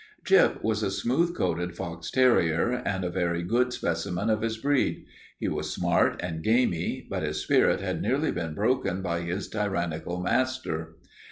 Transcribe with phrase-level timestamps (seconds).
[0.25, 5.05] Gyp was a smooth coated fox terrier and a very good specimen of his breed.
[5.37, 10.19] He was smart and gamey, but his spirit had nearly been broken by his tyrannical
[10.19, 10.95] master.